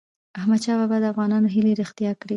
احمدشاه 0.39 0.77
بابا 0.79 0.97
د 1.01 1.05
افغانانو 1.13 1.47
هیلې 1.55 1.73
رښتیا 1.81 2.11
کړی. 2.21 2.29